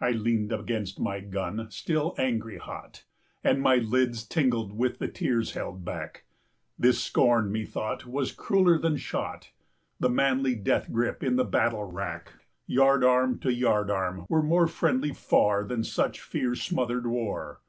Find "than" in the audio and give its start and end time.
8.78-8.96, 15.62-15.84